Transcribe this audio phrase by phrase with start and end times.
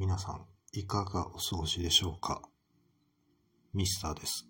[0.00, 2.40] 皆さん、いかがお過ごしでしょうか？
[3.74, 4.46] ミスターです。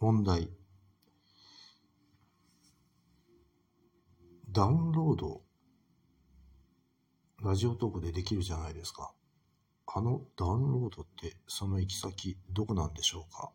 [0.00, 0.50] 問題。
[4.50, 5.42] ダウンロード、
[7.44, 9.12] ラジオトークでできるじゃないですか。
[9.86, 13.52] あのダウンロードってその行き先どこなんでしょうか？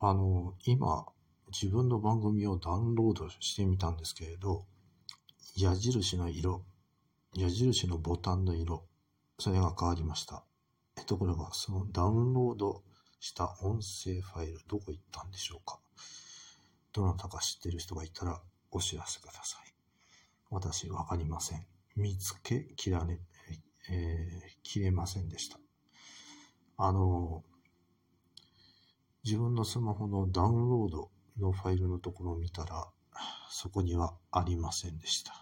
[0.00, 1.04] あの、今、
[1.54, 4.66] 自分の番組をダウンロードしてみたんですけれど、
[5.56, 6.64] 矢印の色、
[7.36, 8.82] 矢印のボタンの色、
[9.38, 10.42] それが変わりました。
[11.06, 12.82] ところが、そのダウンロード
[13.20, 15.78] した音声ファイル、どこ行ったんでしょうか
[16.92, 18.40] どなたか知ってる人がいたら
[18.72, 19.74] お知らせください。
[20.50, 21.64] 私、わかりません。
[21.94, 23.20] 見つけきられ、
[23.90, 25.58] えー、切れませんでした。
[26.78, 27.44] あの、
[29.22, 32.88] 自分のスマホのダウンロードのファイルのところを見たら、
[33.50, 35.32] そこにはありませんでした。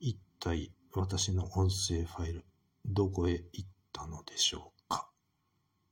[0.00, 2.44] 一体私の音声ファイル、
[2.84, 5.08] どこへ行ったのでしょうか？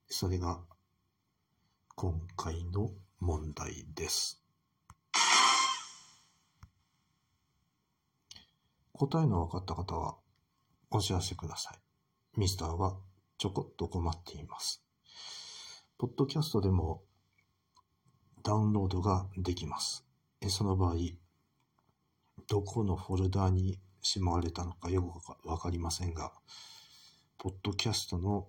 [0.09, 0.61] それが
[1.95, 4.43] 今回の問題です。
[8.93, 10.17] 答えの分かった方は
[10.91, 11.79] お知らせください。
[12.39, 12.97] ミスターは
[13.39, 14.83] ちょこっと困っています。
[15.97, 17.03] ポッドキャストでも
[18.43, 20.05] ダウンロードができます。
[20.49, 20.97] その場合、
[22.49, 26.33] どこのフォルダーにしまわれたのかよくわかりませんが、
[27.39, 28.49] ポッドキャストの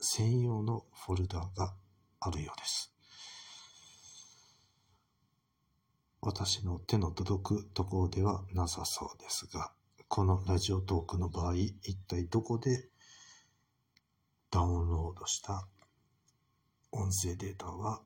[0.00, 1.74] 専用のフォルダが
[2.20, 2.92] あるようです。
[6.20, 9.72] 私の手の届くところではなさそうですが、
[10.08, 12.88] このラジオトークの場合、一体どこで
[14.50, 15.66] ダウンロードした
[16.92, 18.02] 音声データは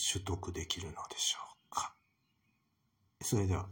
[0.00, 1.92] 取得できるのでしょうか？
[3.20, 3.68] それでは。